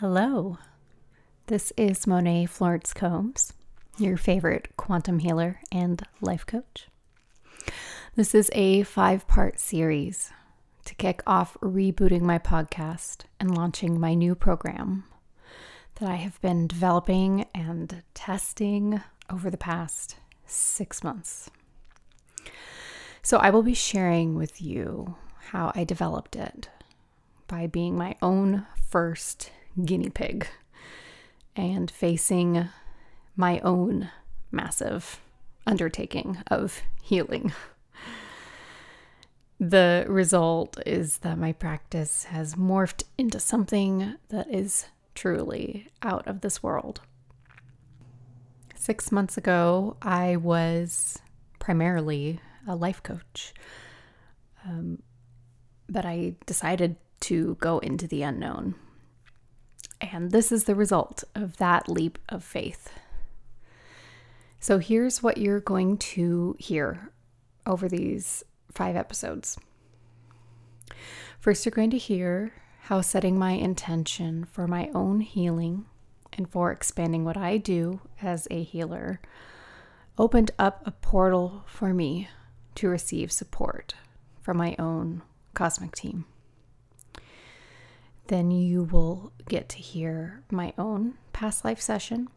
[0.00, 0.56] Hello,
[1.48, 3.52] this is Monet Florence Combs,
[3.98, 6.88] your favorite quantum healer and life coach.
[8.14, 10.32] This is a five part series
[10.86, 15.04] to kick off rebooting my podcast and launching my new program
[15.96, 21.50] that I have been developing and testing over the past six months.
[23.20, 25.16] So, I will be sharing with you
[25.50, 26.70] how I developed it
[27.48, 29.50] by being my own first
[29.84, 30.46] guinea pig
[31.56, 32.68] and facing
[33.36, 34.10] my own
[34.50, 35.20] massive
[35.66, 37.52] undertaking of healing.
[39.58, 46.40] The result is that my practice has morphed into something that is truly out of
[46.40, 47.02] this world.
[48.74, 51.18] Six months ago, I was
[51.58, 53.52] primarily a life coach,
[54.64, 55.02] um,
[55.90, 58.76] but I decided to go into the unknown
[60.00, 62.92] and this is the result of that leap of faith.
[64.58, 67.10] So here's what you're going to hear
[67.66, 69.58] over these five episodes.
[71.38, 75.86] First, you're going to hear how setting my intention for my own healing
[76.32, 79.20] and for expanding what I do as a healer
[80.18, 82.28] opened up a portal for me
[82.74, 83.94] to receive support
[84.40, 85.22] from my own
[85.54, 86.26] cosmic team
[88.30, 92.28] then you will get to hear my own past life session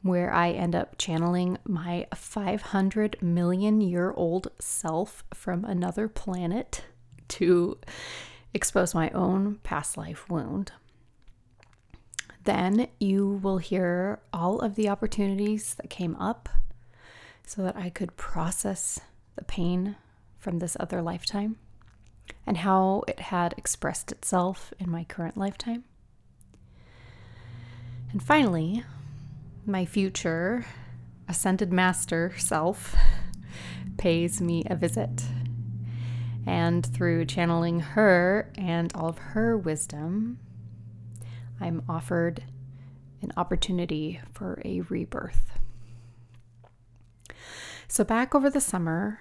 [0.00, 6.84] where I end up channeling my 500 million year old self from another planet
[7.28, 7.78] to
[8.52, 10.70] expose my own past life wound.
[12.44, 16.48] Then you will hear all of the opportunities that came up
[17.44, 19.00] so that I could process
[19.34, 19.96] the pain
[20.38, 21.56] from this other lifetime
[22.46, 25.84] and how it had expressed itself in my current lifetime.
[28.12, 28.84] And finally,
[29.66, 30.66] my future
[31.28, 32.94] ascended master self
[33.96, 35.24] pays me a visit.
[36.46, 40.38] And through channeling her and all of her wisdom,
[41.60, 42.44] I'm offered
[43.22, 45.58] an opportunity for a rebirth.
[47.88, 49.20] So, back over the summer,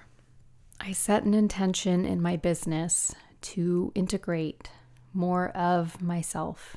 [0.85, 3.15] I set an intention in my business
[3.53, 4.69] to integrate
[5.13, 6.75] more of myself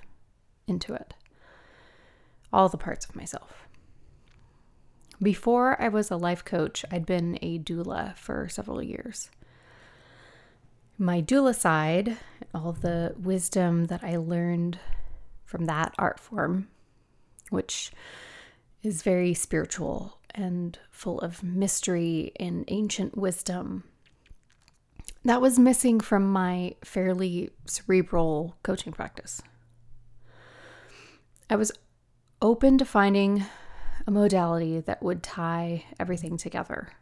[0.69, 1.13] into it,
[2.53, 3.67] all the parts of myself.
[5.21, 9.29] Before I was a life coach, I'd been a doula for several years.
[10.97, 12.17] My doula side,
[12.55, 14.79] all the wisdom that I learned
[15.45, 16.69] from that art form,
[17.51, 17.91] which
[18.85, 23.83] is very spiritual and full of mystery and ancient wisdom
[25.27, 29.43] that was missing from my fairly cerebral coaching practice.
[31.51, 31.73] I was
[32.41, 33.45] open to finding
[34.07, 36.93] a modality that would tie everything together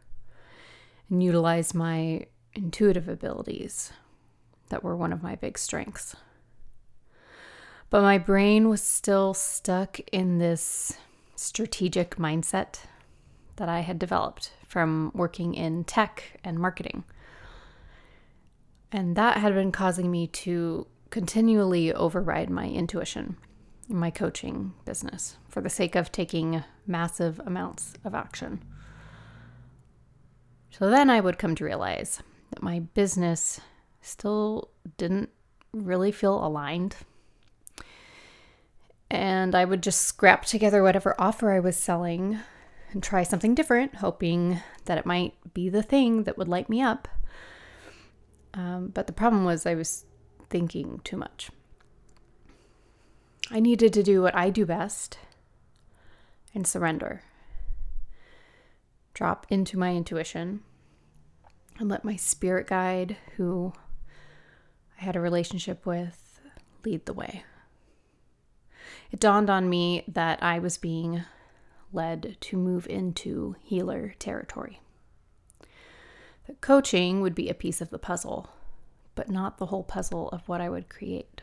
[1.09, 3.91] and utilize my intuitive abilities
[4.69, 6.15] that were one of my big strengths.
[7.89, 10.97] But my brain was still stuck in this
[11.35, 12.79] strategic mindset
[13.57, 17.03] that I had developed from working in tech and marketing.
[18.95, 23.35] And that had been causing me to continually override my intuition
[23.89, 28.63] in my coaching business for the sake of taking massive amounts of action.
[30.69, 33.59] So then I would come to realize that my business
[33.99, 35.29] still didn't
[35.73, 36.95] really feel aligned.
[39.11, 42.39] And I would just scrap together whatever offer I was selling
[42.93, 46.81] and try something different, hoping that it might be the thing that would light me
[46.81, 47.09] up.
[48.55, 50.05] Um, but the problem was I was
[50.49, 51.49] thinking too much.
[53.51, 55.19] I needed to do what I do best
[56.53, 57.21] and surrender.
[59.13, 60.61] Drop into my intuition
[61.77, 63.73] and let my spirit guide, who
[64.99, 66.39] I had a relationship with,
[66.85, 67.43] lead the way.
[69.11, 71.23] It dawned on me that I was being
[71.91, 74.79] led to move into healer territory
[76.47, 78.49] that coaching would be a piece of the puzzle,
[79.15, 81.41] but not the whole puzzle of what I would create.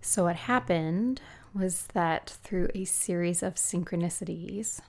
[0.00, 1.20] So, what happened
[1.52, 4.80] was that through a series of synchronicities,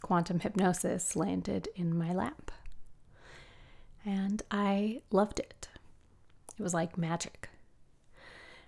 [0.00, 2.50] quantum hypnosis landed in my lap.
[4.04, 5.68] And I loved it.
[6.58, 7.50] It was like magic.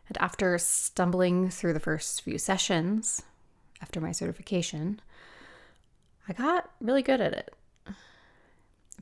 [0.08, 3.22] And after stumbling through the first few sessions,
[3.80, 5.00] after my certification,
[6.30, 7.52] I got really good at it.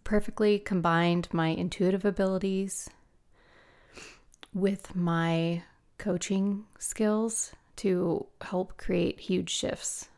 [0.02, 2.88] Perfectly combined my intuitive abilities
[4.54, 5.62] with my
[5.98, 10.08] coaching skills to help create huge shifts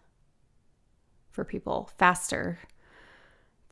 [1.33, 2.61] for people faster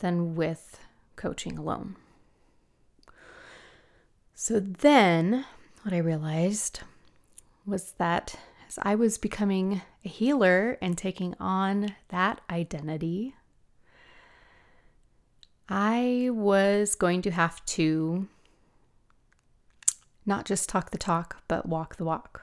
[0.01, 0.81] than with
[1.15, 1.95] coaching alone.
[4.35, 5.45] So then,
[5.83, 6.81] what I realized
[7.65, 8.35] was that
[8.69, 13.35] as I was becoming a healer and taking on that identity,
[15.69, 18.29] I was going to have to
[20.27, 22.43] not just talk the talk, but walk the walk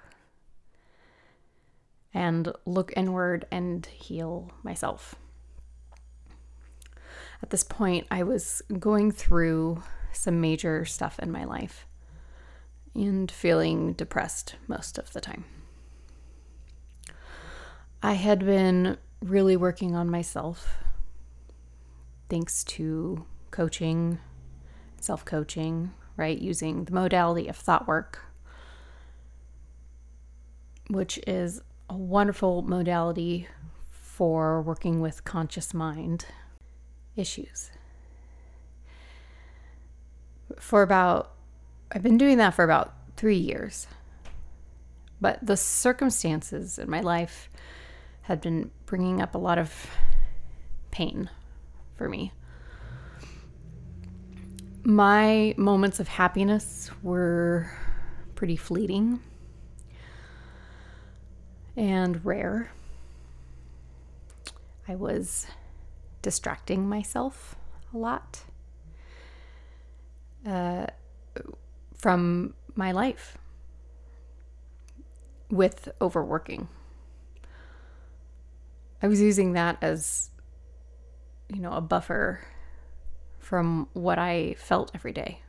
[2.14, 5.16] and look inward and heal myself.
[7.44, 11.86] At this point, I was going through some major stuff in my life
[12.96, 15.44] and feeling depressed most of the time.
[18.06, 20.78] I had been really working on myself
[22.30, 24.20] thanks to coaching,
[25.02, 26.38] self coaching, right?
[26.38, 28.20] Using the modality of thought work,
[30.88, 33.48] which is a wonderful modality
[33.90, 36.28] for working with conscious mind
[37.16, 37.72] issues.
[40.60, 41.32] For about,
[41.92, 43.88] I've been doing that for about three years.
[45.20, 47.50] But the circumstances in my life
[48.26, 49.88] had been bringing up a lot of
[50.90, 51.30] pain
[51.96, 52.32] for me.
[54.84, 57.72] My moments of happiness were
[58.34, 59.20] pretty fleeting
[61.78, 62.72] and rare.
[64.88, 65.46] I was
[66.24, 67.56] distracting myself
[67.94, 68.44] a lot
[70.48, 70.88] uh,
[71.96, 73.38] from my life
[75.52, 76.68] with overworking.
[79.02, 80.30] I was using that as,
[81.54, 82.40] you know, a buffer
[83.40, 85.42] from what I felt every day,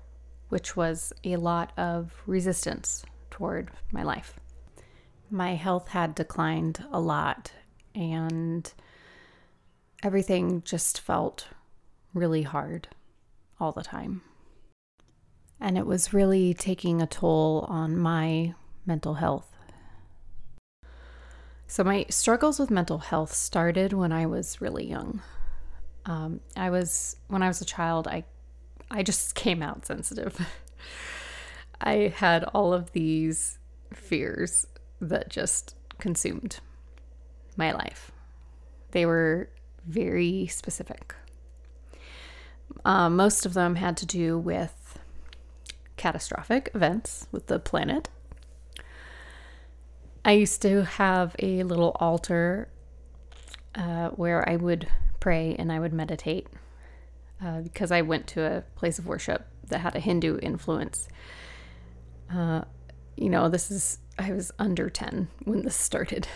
[0.48, 4.38] which was a lot of resistance toward my life
[5.30, 7.52] my health had declined a lot
[7.94, 8.72] and
[10.02, 11.48] everything just felt
[12.14, 12.88] really hard
[13.58, 14.22] all the time.
[15.58, 18.54] And it was really taking a toll on my
[18.84, 19.55] mental health.
[21.68, 25.20] So, my struggles with mental health started when I was really young.
[26.04, 28.24] Um, I was, when I was a child, I,
[28.90, 30.46] I just came out sensitive.
[31.80, 33.58] I had all of these
[33.92, 34.66] fears
[35.00, 36.60] that just consumed
[37.56, 38.12] my life.
[38.92, 39.50] They were
[39.86, 41.14] very specific.
[42.84, 44.98] Uh, most of them had to do with
[45.96, 48.08] catastrophic events with the planet.
[50.26, 52.68] I used to have a little altar
[53.76, 54.88] uh, where I would
[55.20, 56.48] pray and I would meditate
[57.40, 61.06] uh, because I went to a place of worship that had a Hindu influence.
[62.28, 62.62] Uh,
[63.16, 66.26] you know, this is I was under 10 when this started,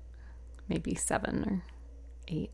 [0.68, 1.64] maybe seven or
[2.28, 2.52] eight.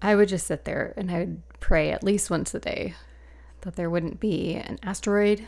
[0.00, 2.94] I would just sit there and I would pray at least once a day
[3.60, 5.46] that there wouldn't be an asteroid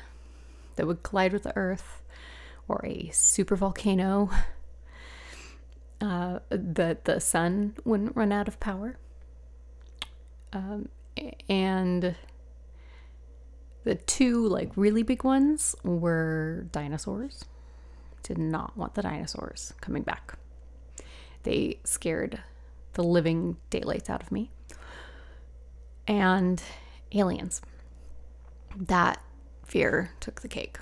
[0.76, 2.03] that would collide with the Earth
[2.70, 4.31] or a super volcano,
[6.00, 8.96] uh, that the sun wouldn't run out of power.
[10.52, 10.88] Um,
[11.49, 12.14] and
[13.84, 17.44] the two like really big ones were dinosaurs
[18.23, 20.38] did not want the dinosaurs coming back.
[21.42, 22.40] They scared
[22.92, 24.50] the living daylights out of me.
[26.06, 26.62] And
[27.12, 27.62] aliens.
[28.76, 29.23] That
[29.64, 30.78] fear took the cake.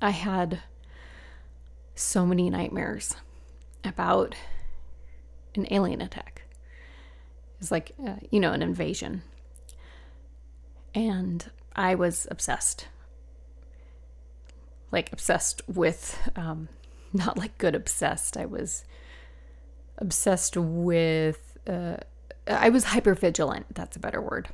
[0.00, 0.60] I had
[1.96, 3.16] so many nightmares
[3.82, 4.34] about
[5.56, 6.42] an alien attack.
[7.60, 9.22] It's like, uh, you know, an invasion.
[10.94, 12.86] And I was obsessed
[14.92, 16.68] like obsessed with um,
[17.12, 18.36] not like good obsessed.
[18.36, 18.84] I was
[19.98, 21.98] obsessed with uh,
[22.46, 23.66] I was hyper vigilant.
[23.74, 24.48] That's a better word.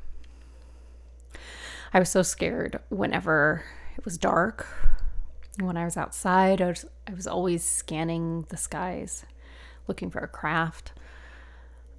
[1.92, 3.64] I was so scared whenever
[3.96, 4.66] it was dark.
[5.58, 9.24] When I was outside, I was, I was always scanning the skies,
[9.86, 10.92] looking for a craft.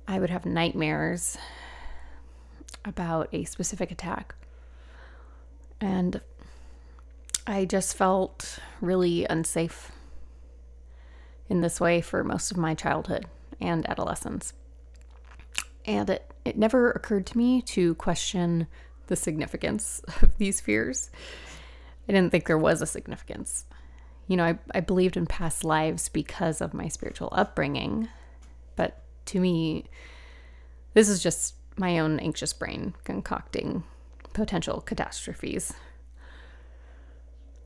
[0.07, 1.38] I would have nightmares
[2.83, 4.36] about a specific attack.
[5.79, 6.22] And
[7.45, 9.91] I just felt really unsafe
[11.50, 13.25] in this way for most of my childhood
[13.60, 14.53] and adolescence.
[15.86, 18.67] And it, it never occurred to me to question
[19.07, 21.12] the significance of these fears.
[22.07, 23.65] I didn't think there was a significance.
[24.27, 28.07] You know, I, I believed in past lives because of my spiritual upbringing.
[28.75, 29.86] But to me,
[30.93, 33.83] this is just my own anxious brain concocting
[34.33, 35.74] potential catastrophes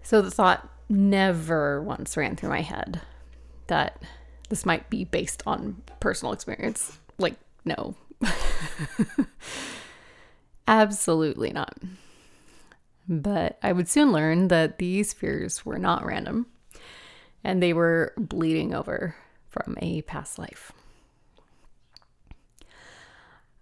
[0.04, 3.02] So the thought never once ran through my head
[3.68, 4.02] that
[4.50, 6.98] this might be based on personal experience.
[7.18, 7.96] Like, no.
[10.68, 11.78] Absolutely not.
[13.08, 16.48] But I would soon learn that these fears were not random
[17.44, 19.16] and they were bleeding over
[19.50, 20.72] from a past life.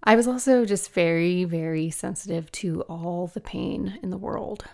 [0.04, 4.66] I was also just very, very sensitive to all the pain in the world.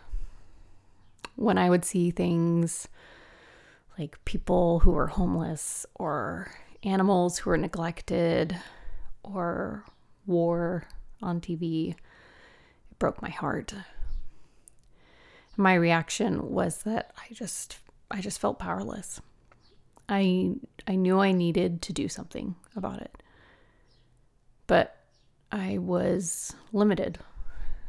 [1.35, 2.87] When I would see things
[3.97, 6.51] like people who were homeless or
[6.83, 8.57] animals who were neglected
[9.23, 9.85] or
[10.25, 10.83] war
[11.21, 13.73] on TV, it broke my heart.
[15.58, 17.79] My reaction was that I just
[18.10, 19.22] I just felt powerless.
[20.10, 20.55] I
[20.88, 23.24] I knew I needed to do something about it.
[24.67, 24.98] But
[25.51, 27.20] I was limited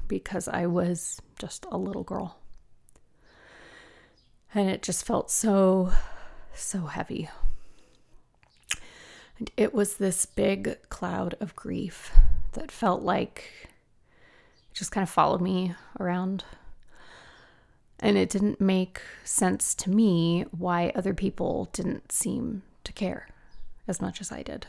[0.08, 2.38] because I was just a little girl.
[4.54, 5.92] And it just felt so,
[6.54, 7.30] so heavy.
[9.38, 12.12] And it was this big cloud of grief
[12.52, 13.70] that felt like
[14.74, 16.44] just kind of followed me around.
[18.02, 23.28] And it didn't make sense to me why other people didn't seem to care
[23.86, 24.66] as much as I did.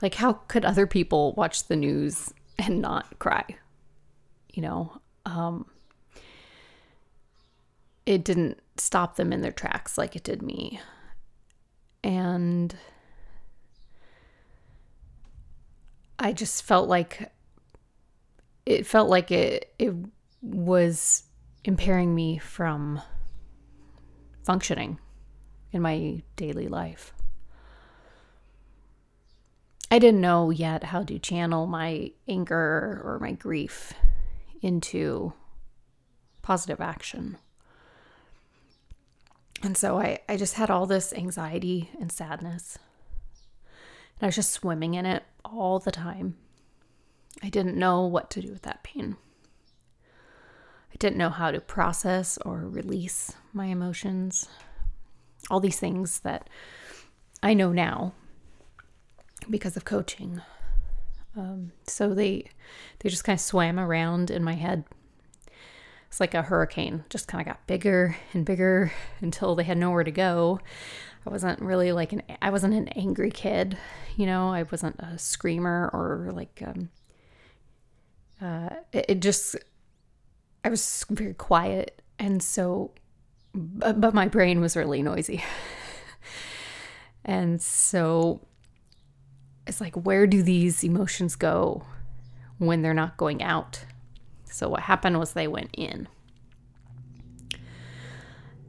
[0.00, 3.44] Like, how could other people watch the news and not cry?
[4.54, 5.66] You know, um,
[8.06, 10.80] it didn't stop them in their tracks like it did me.
[12.04, 12.76] And
[16.18, 17.32] I just felt like
[18.66, 19.94] it felt like it it
[20.42, 21.24] was
[21.64, 23.00] impairing me from
[24.42, 24.98] functioning
[25.72, 27.12] in my daily life.
[29.90, 33.94] I didn't know yet how to channel my anger or my grief
[34.60, 35.32] into
[36.42, 37.38] positive action.
[39.62, 42.78] And so I, I just had all this anxiety and sadness.
[44.20, 46.36] And I was just swimming in it all the time.
[47.42, 49.16] I didn't know what to do with that pain.
[50.92, 54.48] I didn't know how to process or release my emotions.
[55.50, 56.48] All these things that
[57.42, 58.12] I know now
[59.48, 60.40] because of coaching.
[61.36, 62.50] Um, so they
[62.98, 64.84] they just kind of swam around in my head.
[66.08, 70.04] It's like a hurricane, just kind of got bigger and bigger until they had nowhere
[70.04, 70.58] to go.
[71.26, 73.76] I wasn't really like an I wasn't an angry kid,
[74.16, 74.48] you know.
[74.48, 76.88] I wasn't a screamer or like um,
[78.40, 79.56] uh, it, it just
[80.68, 82.90] I was very quiet, and so
[83.54, 85.42] but, but my brain was really noisy.
[87.24, 88.42] and so
[89.66, 91.86] it's like, where do these emotions go
[92.58, 93.82] when they're not going out?
[94.44, 96.06] So, what happened was they went in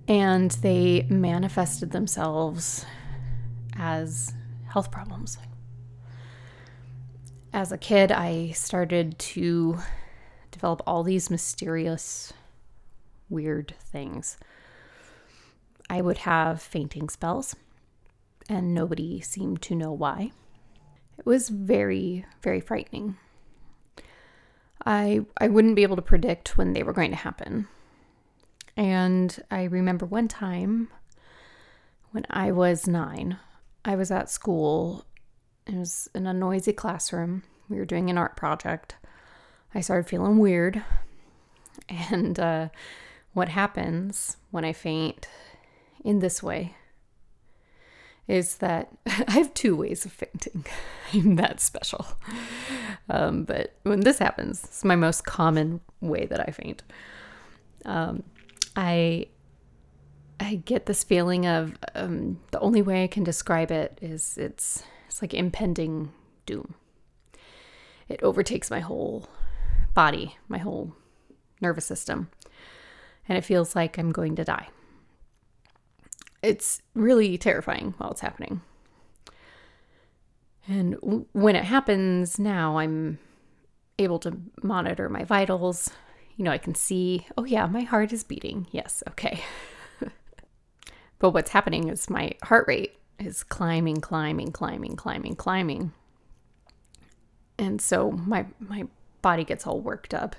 [0.07, 2.85] and they manifested themselves
[3.77, 4.33] as
[4.69, 5.37] health problems.
[7.51, 9.79] As a kid, I started to
[10.59, 12.33] develop all these mysterious,
[13.29, 14.37] weird things.
[15.89, 17.55] I would have fainting spells,
[18.49, 20.33] and nobody seemed to know why.
[21.17, 23.15] It was very, very frightening.
[24.85, 27.69] I I wouldn't be able to predict when they were going to happen.
[28.75, 30.89] And I remember one time
[32.11, 33.37] when I was 9,
[33.85, 35.05] I was at school.
[35.65, 37.43] It was in a noisy classroom.
[37.69, 38.95] We were doing an art project.
[39.73, 40.83] I started feeling weird.
[41.87, 42.69] And uh,
[43.33, 45.27] what happens when I faint
[46.03, 46.75] in this way
[48.27, 50.65] is that I have two ways of fainting.
[51.13, 52.05] I'm that special.
[53.09, 56.83] Um, but when this happens, it's my most common way that I faint.
[57.85, 58.23] Um,
[58.75, 59.27] I
[60.39, 64.83] I get this feeling of um, the only way I can describe it is it's
[65.07, 66.11] it's like impending
[66.45, 66.75] doom.
[68.07, 69.27] It overtakes my whole
[70.01, 70.93] body, my whole
[71.61, 72.29] nervous system,
[73.27, 74.69] and it feels like I'm going to die
[76.41, 78.61] it's really terrifying while it's happening.
[80.67, 83.17] And when it happens now, I'm
[83.97, 85.89] able to monitor my vitals.
[86.37, 88.67] You know, I can see, oh, yeah, my heart is beating.
[88.71, 89.41] Yes, okay.
[91.19, 95.91] but what's happening is my heart rate is climbing, climbing, climbing, climbing, climbing.
[97.57, 98.85] And so my my
[99.21, 100.35] body gets all worked up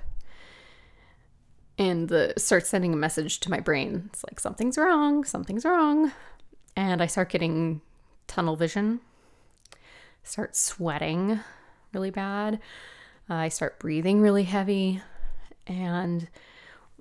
[1.80, 4.10] and the starts sending a message to my brain.
[4.12, 6.12] It's like something's wrong, something's wrong.
[6.76, 7.80] And I start getting
[8.26, 9.00] tunnel vision.
[10.22, 11.40] Start sweating
[11.94, 12.60] really bad.
[13.30, 15.00] Uh, I start breathing really heavy
[15.66, 16.28] and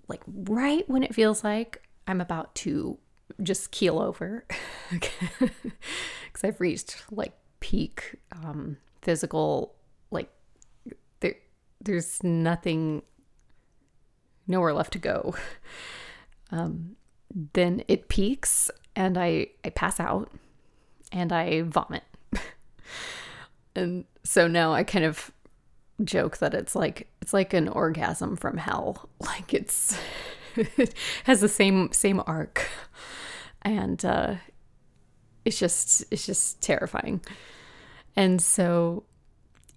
[0.08, 2.98] like right when it feels like I'm about to
[3.44, 4.46] just keel over
[4.92, 9.76] because I've reached like peak um, physical,
[11.82, 13.04] there's nothing,
[14.48, 15.36] nowhere left to go.
[16.52, 16.96] Um,
[17.54, 20.32] then it peaks and I, I pass out
[21.12, 22.04] and I vomit.
[23.76, 25.32] and so now I kind of
[26.04, 29.10] joke that it's like it's like an orgasm from hell.
[29.20, 29.98] Like it's
[30.56, 30.94] it
[31.26, 32.68] has the same same arc.
[33.62, 34.36] And uh
[35.46, 37.22] it's just it's just terrifying.
[38.16, 39.04] And so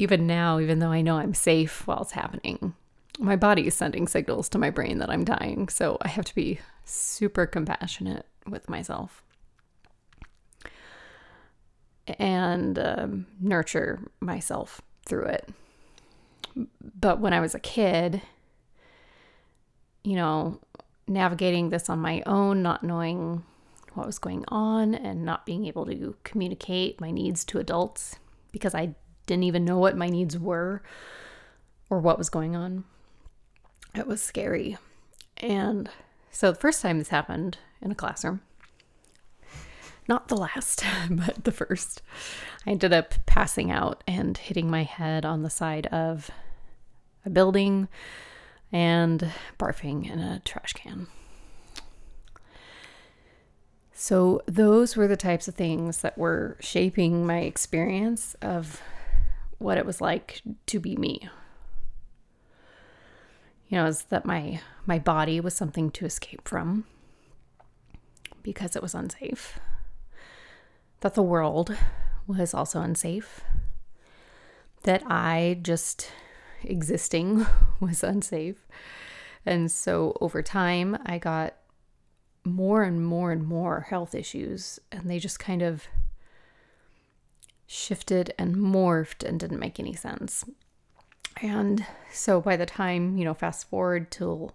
[0.02, 2.74] even now, even though I know I'm safe while it's happening,
[3.20, 5.68] my body is sending signals to my brain that I'm dying.
[5.68, 9.22] So I have to be super compassionate with myself
[12.18, 15.48] and um, nurture myself through it.
[16.80, 18.20] But when I was a kid,
[20.02, 20.58] you know,
[21.06, 23.44] navigating this on my own, not knowing
[23.94, 28.16] what was going on, and not being able to communicate my needs to adults
[28.50, 28.94] because I
[29.26, 30.82] didn't even know what my needs were
[31.90, 32.84] or what was going on.
[33.94, 34.78] It was scary.
[35.36, 35.90] And
[36.30, 38.40] so the first time this happened in a classroom,
[40.08, 42.02] not the last, but the first,
[42.66, 46.30] I ended up passing out and hitting my head on the side of
[47.24, 47.88] a building
[48.72, 51.08] and barfing in a trash can.
[53.94, 58.82] So, those were the types of things that were shaping my experience of
[59.62, 61.28] what it was like to be me.
[63.68, 66.84] You know, is that my my body was something to escape from
[68.42, 69.58] because it was unsafe.
[71.00, 71.76] That the world
[72.26, 73.40] was also unsafe.
[74.82, 76.10] That I just
[76.62, 77.46] existing
[77.80, 78.66] was unsafe.
[79.44, 81.54] And so over time, I got
[82.44, 85.86] more and more and more health issues, and they just kind of
[87.72, 90.44] shifted and morphed and didn't make any sense.
[91.40, 94.52] And so by the time, you know, fast forward till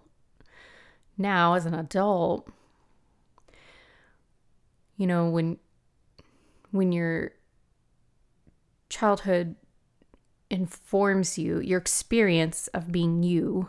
[1.16, 2.48] now as an adult,
[4.96, 5.58] you know, when
[6.70, 7.32] when your
[8.88, 9.56] childhood
[10.48, 13.68] informs you, your experience of being you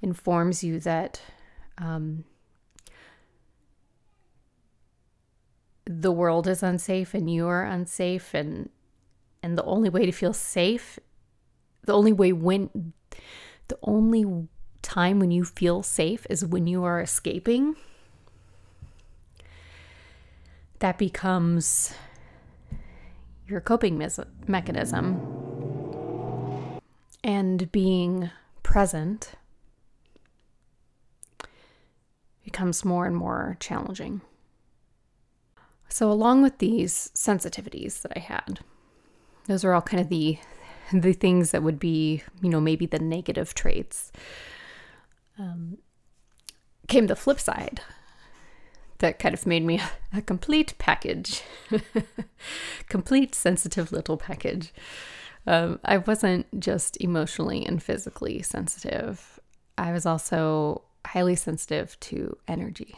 [0.00, 1.20] informs you that
[1.78, 2.24] um,
[6.00, 8.68] the world is unsafe and you are unsafe and
[9.42, 10.98] and the only way to feel safe
[11.84, 12.92] the only way when
[13.68, 14.48] the only
[14.82, 17.74] time when you feel safe is when you are escaping
[20.78, 21.94] that becomes
[23.46, 25.20] your coping mes- mechanism
[27.22, 28.30] and being
[28.62, 29.32] present
[32.44, 34.20] becomes more and more challenging.
[35.92, 38.60] So along with these sensitivities that I had,
[39.46, 40.38] those are all kind of the
[40.92, 44.10] the things that would be, you know, maybe the negative traits.
[45.38, 45.78] Um,
[46.88, 47.80] came the flip side
[48.98, 49.80] that kind of made me
[50.14, 51.42] a complete package,
[52.88, 54.72] complete sensitive little package.
[55.46, 59.38] Um, I wasn't just emotionally and physically sensitive,
[59.76, 62.94] I was also highly sensitive to energy.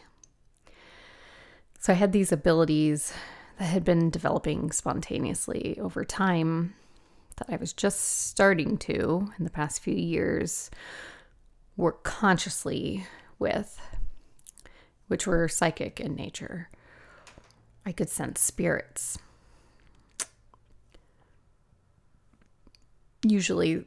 [1.85, 3.13] So I had these abilities
[3.59, 6.73] that had been developing spontaneously over time
[7.37, 10.71] that I was just starting to, in the past few years,
[11.77, 13.07] work consciously
[13.39, 13.79] with,
[15.09, 16.71] which were psychic in nature.
[17.85, 19.19] I could sense spirits.
[23.27, 23.85] Usually,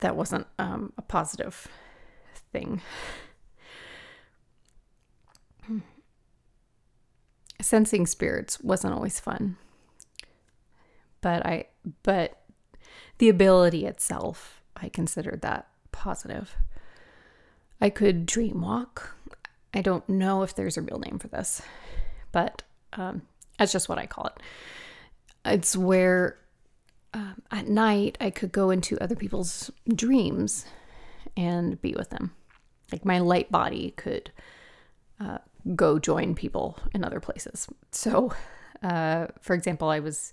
[0.00, 1.66] that wasn't um, a positive
[2.52, 2.82] thing.
[7.60, 9.56] Sensing spirits wasn't always fun.
[11.20, 11.66] But I
[12.02, 12.40] but
[13.18, 16.56] the ability itself, I considered that positive.
[17.80, 19.16] I could dream walk.
[19.72, 21.62] I don't know if there's a real name for this,
[22.32, 22.62] but
[22.94, 23.22] um,
[23.58, 24.42] that's just what I call it.
[25.44, 26.38] It's where
[27.14, 30.64] um, at night I could go into other people's dreams
[31.36, 32.32] and be with them.
[32.92, 34.30] Like my light body could
[35.20, 35.38] uh,
[35.74, 37.68] go join people in other places.
[37.92, 38.32] So,
[38.82, 40.32] uh, for example, I was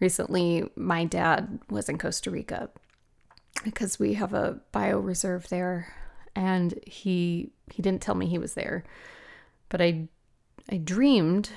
[0.00, 2.70] recently, my dad was in Costa Rica
[3.62, 5.92] because we have a bioreserve there,
[6.34, 8.84] and he he didn't tell me he was there,
[9.68, 10.08] but I
[10.70, 11.50] I dreamed.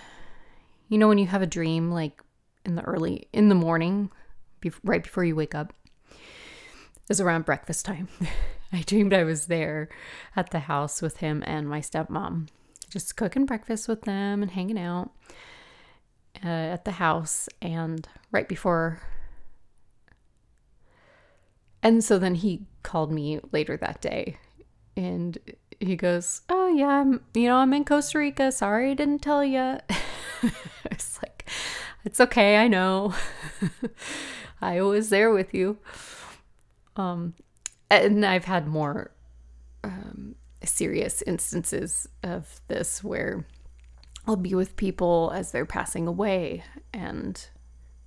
[0.90, 2.22] You know when you have a dream like
[2.64, 4.12] in the early in the morning,
[4.62, 5.74] be- right before you wake up,
[7.10, 8.08] is around breakfast time.
[8.72, 9.90] I dreamed I was there
[10.36, 12.50] at the house with him and my stepmom,
[12.90, 15.12] just cooking breakfast with them and hanging out
[16.44, 17.50] uh, at the house.
[17.62, 19.02] And right before,
[21.84, 24.38] and so then he called me later that day
[24.96, 25.38] and
[25.80, 28.52] he goes, Oh, yeah, I'm, you know, I'm in Costa Rica.
[28.52, 29.78] Sorry I didn't tell you.
[30.86, 31.48] it's like,
[32.04, 32.58] It's okay.
[32.58, 33.14] I know.
[34.62, 35.78] I was there with you.
[36.96, 37.36] Um,
[37.92, 39.12] and I've had more
[39.84, 40.36] um,
[40.68, 43.46] serious instances of this where
[44.28, 47.48] I'll be with people as they're passing away, and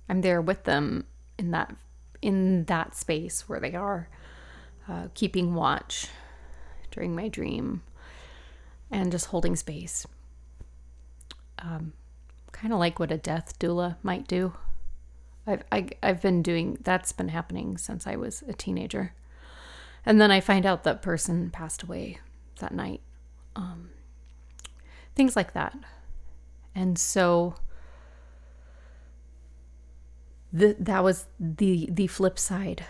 [0.07, 1.05] I'm there with them
[1.37, 1.75] in that
[2.21, 4.07] in that space where they are,
[4.87, 6.07] uh, keeping watch
[6.91, 7.81] during my dream,
[8.91, 10.05] and just holding space.
[11.57, 11.93] Um,
[12.51, 14.53] kind of like what a death doula might do.
[15.47, 19.13] I've I, have i have been doing that's been happening since I was a teenager.
[20.05, 22.19] And then I find out that person passed away
[22.61, 23.01] that night.
[23.55, 23.89] Um,
[25.15, 25.77] things like that.
[26.73, 27.55] And so
[30.53, 32.85] the, that was the the flip side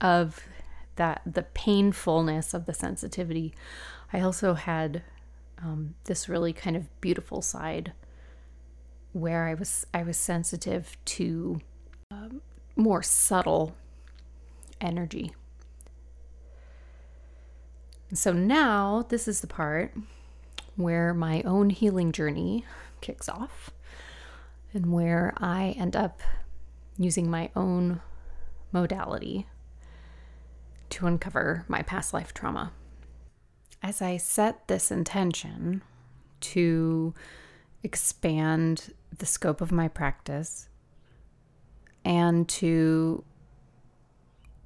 [0.00, 0.44] of
[0.96, 3.54] that the painfulness of the sensitivity.
[4.12, 5.02] I also had
[5.58, 7.92] um, this really kind of beautiful side
[9.12, 11.60] where I was I was sensitive to
[12.10, 12.42] um,
[12.76, 13.74] more subtle
[14.80, 15.32] energy
[18.14, 19.94] so now this is the part
[20.76, 22.64] where my own healing journey
[23.00, 23.70] kicks off
[24.72, 26.20] and where I end up
[26.98, 28.00] using my own
[28.70, 29.46] modality
[30.90, 32.72] to uncover my past life trauma.
[33.82, 35.82] As I set this intention
[36.40, 37.14] to
[37.82, 40.68] expand the scope of my practice
[42.04, 43.24] and to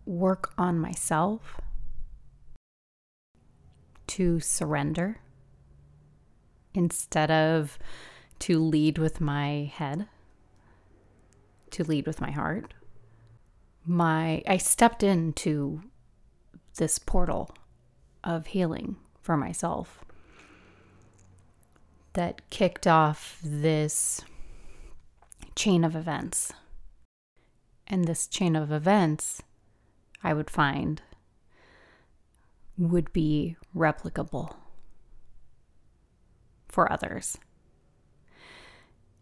[0.04, 1.60] work on myself
[4.16, 5.20] to surrender
[6.72, 7.78] instead of
[8.38, 10.08] to lead with my head,
[11.70, 12.72] to lead with my heart.
[13.84, 15.82] My I stepped into
[16.76, 17.54] this portal
[18.24, 20.02] of healing for myself
[22.14, 24.22] that kicked off this
[25.54, 26.54] chain of events.
[27.86, 29.42] And this chain of events,
[30.24, 31.02] I would find,
[32.78, 34.54] would be replicable
[36.68, 37.38] for others.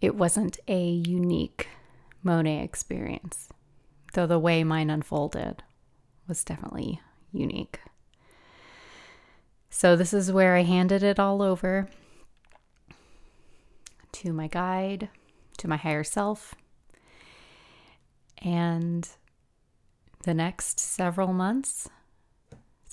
[0.00, 1.68] It wasn't a unique
[2.22, 3.48] Monet experience,
[4.14, 5.62] though the way mine unfolded
[6.26, 7.00] was definitely
[7.32, 7.80] unique.
[9.70, 11.88] So, this is where I handed it all over
[14.12, 15.08] to my guide,
[15.58, 16.54] to my higher self.
[18.38, 19.08] And
[20.22, 21.88] the next several months,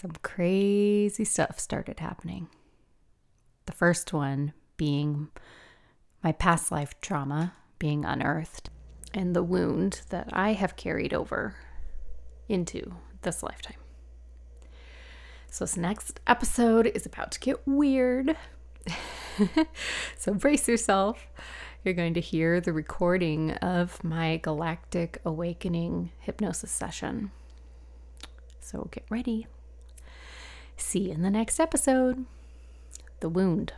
[0.02, 2.48] some crazy stuff started happening.
[3.68, 5.28] The first one being
[6.24, 8.72] my past life trauma being unearthed
[9.14, 11.56] and the wound that I have carried over
[12.50, 13.78] into this lifetime.
[15.52, 18.36] So, this next episode is about to get weird.
[20.18, 21.28] so, brace yourself.
[21.84, 27.30] You're going to hear the recording of my Galactic Awakening hypnosis session.
[28.62, 29.46] So, get ready.
[30.82, 32.26] See you in the next episode
[33.22, 33.72] The Wound.